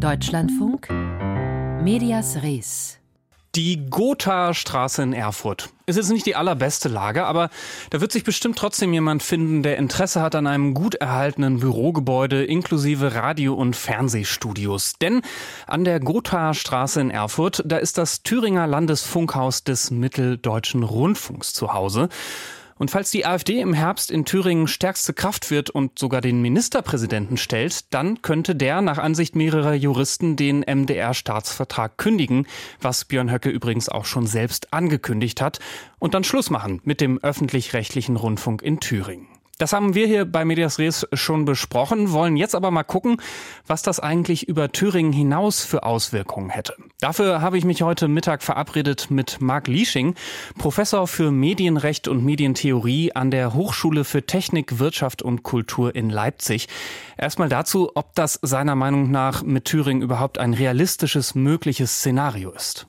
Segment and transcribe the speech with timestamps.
[0.00, 0.88] Deutschlandfunk
[1.82, 2.96] Medias Res
[3.56, 5.70] die Gotha-Straße in Erfurt.
[5.86, 7.50] Ist jetzt nicht die allerbeste Lage, aber
[7.90, 12.44] da wird sich bestimmt trotzdem jemand finden, der Interesse hat an einem gut erhaltenen Bürogebäude
[12.44, 14.94] inklusive Radio- und Fernsehstudios.
[15.00, 15.22] Denn
[15.66, 22.08] an der Gotha-Straße in Erfurt, da ist das Thüringer Landesfunkhaus des Mitteldeutschen Rundfunks zu Hause.
[22.80, 27.36] Und falls die AfD im Herbst in Thüringen stärkste Kraft wird und sogar den Ministerpräsidenten
[27.36, 32.46] stellt, dann könnte der nach Ansicht mehrerer Juristen den MDR-Staatsvertrag kündigen,
[32.80, 35.58] was Björn Höcke übrigens auch schon selbst angekündigt hat,
[35.98, 39.29] und dann Schluss machen mit dem öffentlich-rechtlichen Rundfunk in Thüringen.
[39.60, 43.20] Das haben wir hier bei Medias Res schon besprochen, wollen jetzt aber mal gucken,
[43.66, 46.76] was das eigentlich über Thüringen hinaus für Auswirkungen hätte.
[46.98, 50.14] Dafür habe ich mich heute Mittag verabredet mit Marc Liesching,
[50.56, 56.66] Professor für Medienrecht und Medientheorie an der Hochschule für Technik, Wirtschaft und Kultur in Leipzig.
[57.18, 62.86] Erstmal dazu, ob das seiner Meinung nach mit Thüringen überhaupt ein realistisches mögliches Szenario ist.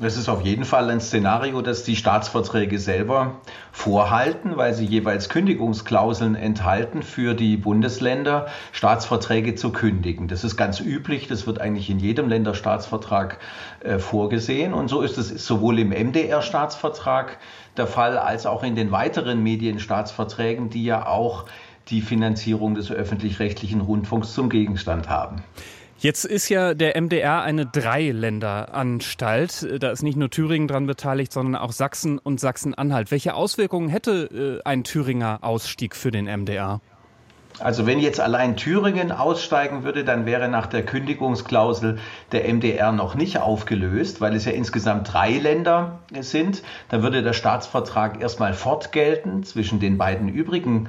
[0.00, 3.40] Es ist auf jeden Fall ein Szenario, das die Staatsverträge selber
[3.72, 10.28] vorhalten, weil sie jeweils Kündigungsklauseln enthalten für die Bundesländer, Staatsverträge zu kündigen.
[10.28, 13.38] Das ist ganz üblich, das wird eigentlich in jedem Länderstaatsvertrag
[13.80, 14.72] äh, vorgesehen.
[14.72, 17.38] Und so ist es sowohl im MDR-Staatsvertrag
[17.76, 21.46] der Fall als auch in den weiteren Medienstaatsverträgen, die ja auch
[21.88, 25.42] die Finanzierung des öffentlich-rechtlichen Rundfunks zum Gegenstand haben.
[26.00, 29.82] Jetzt ist ja der MDR eine Dreiländeranstalt.
[29.82, 33.10] Da ist nicht nur Thüringen dran beteiligt, sondern auch Sachsen und Sachsen-Anhalt.
[33.10, 36.80] Welche Auswirkungen hätte äh, ein Thüringer Ausstieg für den MDR?
[37.58, 41.98] Also wenn jetzt allein Thüringen aussteigen würde, dann wäre nach der Kündigungsklausel
[42.30, 46.62] der MDR noch nicht aufgelöst, weil es ja insgesamt drei Länder sind.
[46.90, 50.88] Dann würde der Staatsvertrag erstmal fortgelten zwischen den beiden übrigen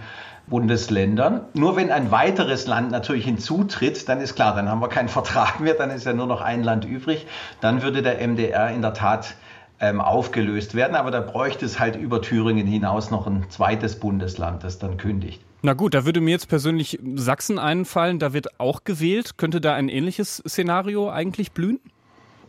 [0.50, 1.42] Bundesländern.
[1.54, 5.60] Nur wenn ein weiteres Land natürlich hinzutritt, dann ist klar, dann haben wir keinen Vertrag
[5.60, 7.28] mehr, dann ist ja nur noch ein Land übrig.
[7.62, 9.36] Dann würde der MDR in der Tat
[9.80, 10.96] ähm, aufgelöst werden.
[10.96, 15.42] Aber da bräuchte es halt über Thüringen hinaus noch ein zweites Bundesland, das dann kündigt.
[15.62, 19.38] Na gut, da würde mir jetzt persönlich Sachsen einfallen, da wird auch gewählt.
[19.38, 21.80] Könnte da ein ähnliches Szenario eigentlich blühen?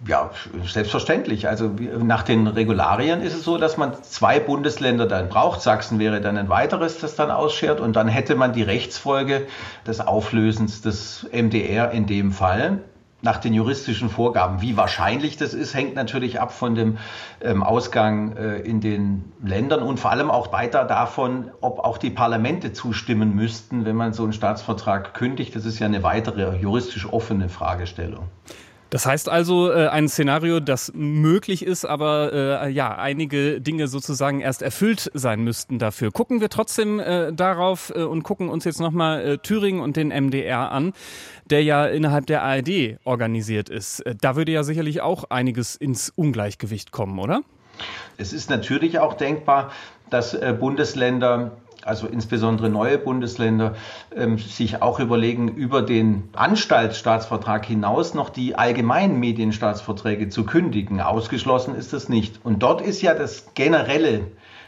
[0.06, 0.31] Ja,
[0.66, 1.47] selbstverständlich.
[1.47, 5.61] Also nach den Regularien ist es so, dass man zwei Bundesländer dann braucht.
[5.61, 7.81] Sachsen wäre dann ein weiteres, das dann ausschert.
[7.81, 9.47] Und dann hätte man die Rechtsfolge
[9.87, 12.78] des Auflösens des MDR in dem Fall
[13.22, 14.62] nach den juristischen Vorgaben.
[14.62, 16.97] Wie wahrscheinlich das ist, hängt natürlich ab von dem
[17.43, 22.09] ähm, Ausgang äh, in den Ländern und vor allem auch weiter davon, ob auch die
[22.09, 25.55] Parlamente zustimmen müssten, wenn man so einen Staatsvertrag kündigt.
[25.55, 28.28] Das ist ja eine weitere juristisch offene Fragestellung.
[28.91, 34.41] Das heißt also äh, ein Szenario, das möglich ist, aber äh, ja, einige Dinge sozusagen
[34.41, 36.11] erst erfüllt sein müssten dafür.
[36.11, 40.09] Gucken wir trotzdem äh, darauf äh, und gucken uns jetzt nochmal äh, Thüringen und den
[40.09, 40.93] MDR an,
[41.49, 44.00] der ja innerhalb der ARD organisiert ist.
[44.00, 47.43] Äh, da würde ja sicherlich auch einiges ins Ungleichgewicht kommen, oder?
[48.19, 49.71] Es ist natürlich auch denkbar,
[50.11, 51.53] dass äh, Bundesländer
[51.85, 53.75] also insbesondere neue Bundesländer,
[54.15, 61.01] ähm, sich auch überlegen, über den Anstaltsstaatsvertrag hinaus noch die allgemeinen Medienstaatsverträge zu kündigen.
[61.01, 62.41] Ausgeschlossen ist das nicht.
[62.45, 64.27] Und dort ist ja das generelle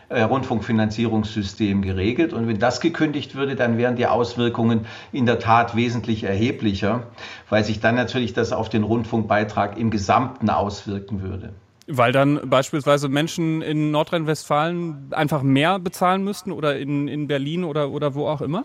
[0.08, 2.32] äh, Rundfunkfinanzierungssystem geregelt.
[2.32, 7.04] Und wenn das gekündigt würde, dann wären die Auswirkungen in der Tat wesentlich erheblicher,
[7.48, 11.54] weil sich dann natürlich das auf den Rundfunkbeitrag im Gesamten auswirken würde.
[11.94, 17.90] Weil dann beispielsweise Menschen in Nordrhein-Westfalen einfach mehr bezahlen müssten oder in, in Berlin oder,
[17.90, 18.64] oder wo auch immer?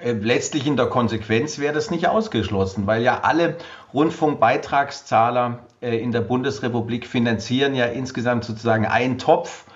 [0.00, 3.56] Äh, letztlich in der Konsequenz wäre das nicht ausgeschlossen, weil ja alle
[3.92, 9.66] Rundfunkbeitragszahler äh, in der Bundesrepublik finanzieren ja insgesamt sozusagen einen Topf.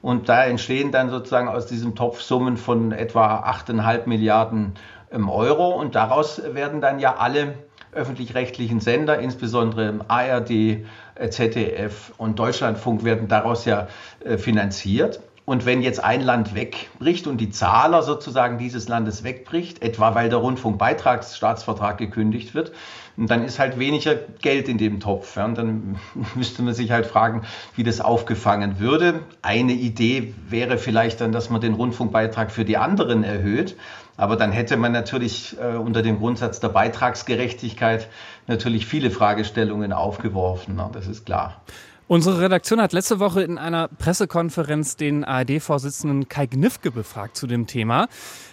[0.00, 4.74] Und da entstehen dann sozusagen aus diesem Topf Summen von etwa 8,5 Milliarden
[5.10, 5.70] ähm, Euro.
[5.78, 7.54] Und daraus werden dann ja alle
[7.96, 13.88] öffentlich-rechtlichen Sender, insbesondere ARD, äh, ZDF und Deutschlandfunk werden daraus ja
[14.24, 15.20] äh, finanziert.
[15.46, 20.28] Und wenn jetzt ein Land wegbricht und die Zahler sozusagen dieses Landes wegbricht, etwa weil
[20.28, 22.72] der Rundfunkbeitragsstaatsvertrag gekündigt wird,
[23.16, 25.36] dann ist halt weniger Geld in dem Topf.
[25.36, 25.98] Und dann
[26.34, 27.42] müsste man sich halt fragen,
[27.76, 29.20] wie das aufgefangen würde.
[29.40, 33.76] Eine Idee wäre vielleicht dann, dass man den Rundfunkbeitrag für die anderen erhöht.
[34.16, 38.08] Aber dann hätte man natürlich äh, unter dem Grundsatz der Beitragsgerechtigkeit
[38.46, 40.74] natürlich viele Fragestellungen aufgeworfen.
[40.76, 41.60] Na, das ist klar.
[42.08, 47.66] Unsere Redaktion hat letzte Woche in einer Pressekonferenz den ARD-Vorsitzenden Kai Gnifke befragt zu dem
[47.66, 48.06] Thema.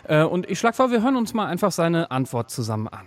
[0.07, 3.05] Äh, und ich schlage vor, wir hören uns mal einfach seine Antwort zusammen an.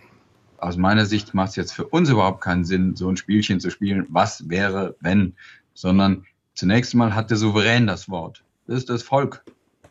[0.58, 3.70] Aus meiner Sicht macht es jetzt für uns überhaupt keinen Sinn, so ein Spielchen zu
[3.70, 4.06] spielen.
[4.08, 5.34] Was wäre, wenn?
[5.74, 6.24] Sondern
[6.54, 8.44] zunächst mal hat der Souverän das Wort.
[8.68, 9.44] Das ist das Volk.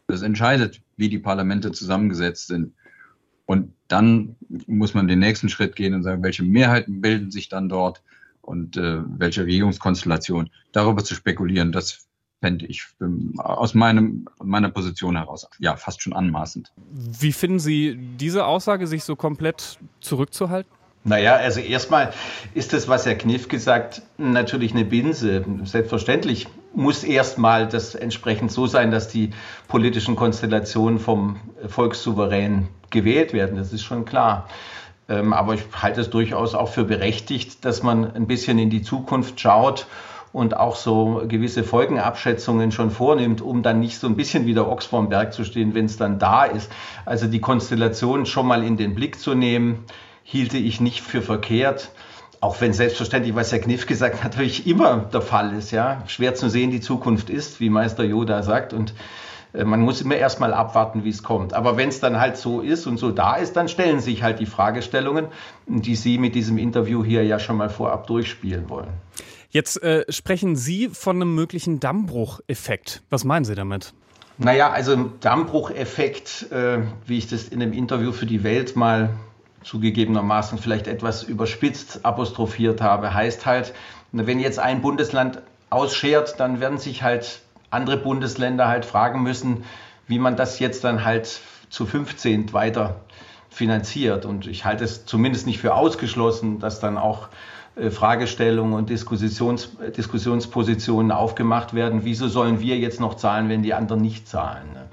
[0.07, 2.74] Das entscheidet, wie die Parlamente zusammengesetzt sind.
[3.46, 4.36] Und dann
[4.68, 8.02] muss man den nächsten Schritt gehen und sagen, welche Mehrheiten bilden sich dann dort
[8.42, 10.50] und äh, welche Regierungskonstellation.
[10.72, 12.07] Darüber zu spekulieren, das
[12.42, 12.86] fände ich
[13.38, 16.72] aus meinem, meiner Position heraus ja fast schon anmaßend.
[16.92, 20.72] Wie finden Sie diese Aussage, sich so komplett zurückzuhalten?
[21.04, 22.13] Naja, also erstmal
[22.56, 25.46] ist das, was Herr Kniff gesagt, natürlich eine Binse.
[25.63, 29.31] Selbstverständlich muss erstmal das entsprechend so sein, dass die
[29.68, 33.57] politischen Konstellationen vom Volkssouverän gewählt werden.
[33.57, 34.48] Das ist schon klar.
[35.07, 38.81] Ähm, aber ich halte es durchaus auch für berechtigt, dass man ein bisschen in die
[38.81, 39.88] Zukunft schaut
[40.33, 44.68] und auch so gewisse Folgenabschätzungen schon vornimmt, um dann nicht so ein bisschen wie der
[44.68, 46.71] Ochs vorm Berg zu stehen, wenn es dann da ist.
[47.06, 49.86] Also die Konstellation schon mal in den Blick zu nehmen
[50.24, 51.92] hielte ich nicht für verkehrt.
[52.41, 55.71] Auch wenn selbstverständlich, was Herr Kniff gesagt hat, natürlich immer der Fall ist.
[55.71, 56.03] Ja?
[56.07, 58.73] Schwer zu sehen, die Zukunft ist, wie Meister Yoda sagt.
[58.73, 58.93] Und
[59.53, 61.53] äh, man muss immer erstmal abwarten, wie es kommt.
[61.53, 64.39] Aber wenn es dann halt so ist und so da ist, dann stellen sich halt
[64.39, 65.27] die Fragestellungen,
[65.67, 68.89] die Sie mit diesem Interview hier ja schon mal vorab durchspielen wollen.
[69.49, 73.03] Jetzt äh, sprechen Sie von einem möglichen Dammbrucheffekt.
[73.09, 73.93] Was meinen Sie damit?
[74.37, 79.11] Naja, also Dammbrucheffekt, äh, wie ich das in einem Interview für die Welt mal
[79.65, 83.73] zugegebenermaßen vielleicht etwas überspitzt apostrophiert habe, heißt halt,
[84.12, 87.41] wenn jetzt ein Bundesland ausschert, dann werden sich halt
[87.71, 89.65] andere Bundesländer halt fragen müssen,
[90.07, 93.01] wie man das jetzt dann halt zu 15 weiter
[93.50, 94.25] finanziert.
[94.25, 97.29] Und ich halte es zumindest nicht für ausgeschlossen, dass dann auch
[97.75, 102.01] äh, Fragestellungen und Diskussions, Diskussionspositionen aufgemacht werden.
[102.03, 104.71] Wieso sollen wir jetzt noch zahlen, wenn die anderen nicht zahlen?
[104.73, 104.85] Ne?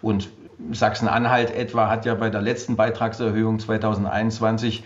[0.00, 0.28] Und
[0.72, 4.84] Sachsen-Anhalt etwa hat ja bei der letzten Beitragserhöhung 2021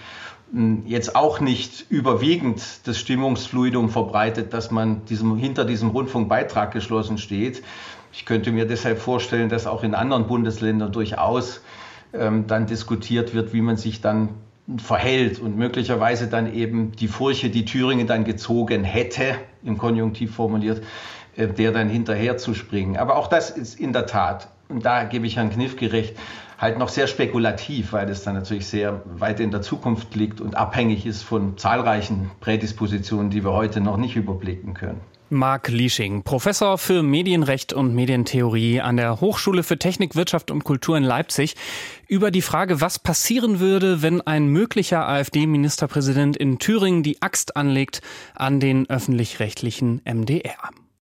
[0.52, 7.18] hm, jetzt auch nicht überwiegend das Stimmungsfluidum verbreitet, dass man diesem, hinter diesem Rundfunkbeitrag geschlossen
[7.18, 7.62] steht.
[8.12, 11.60] Ich könnte mir deshalb vorstellen, dass auch in anderen Bundesländern durchaus
[12.12, 14.30] ähm, dann diskutiert wird, wie man sich dann
[14.78, 20.82] verhält und möglicherweise dann eben die Furche, die Thüringen dann gezogen hätte, im Konjunktiv formuliert,
[21.36, 22.96] äh, der dann hinterher zu springen.
[22.96, 26.16] Aber auch das ist in der Tat und da gebe ich Herrn Kniff gerecht,
[26.58, 30.56] halt noch sehr spekulativ, weil es dann natürlich sehr weit in der Zukunft liegt und
[30.56, 35.00] abhängig ist von zahlreichen Prädispositionen, die wir heute noch nicht überblicken können.
[35.28, 40.96] Marc Liesching, Professor für Medienrecht und Medientheorie an der Hochschule für Technik, Wirtschaft und Kultur
[40.96, 41.56] in Leipzig,
[42.06, 48.02] über die Frage, was passieren würde, wenn ein möglicher AfD-Ministerpräsident in Thüringen die Axt anlegt
[48.36, 50.70] an den öffentlich-rechtlichen MDR.